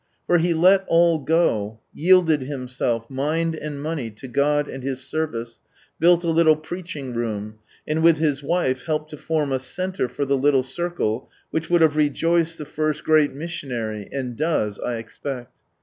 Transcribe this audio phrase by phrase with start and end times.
[0.25, 5.59] For he let all go, yielded himself, mind and money, to God and His service,
[5.99, 10.25] built a little preaching room, and with his wife helped to form a centre for
[10.25, 15.53] the little circle, which would have rejoiced the first great missionary, and does, I expect.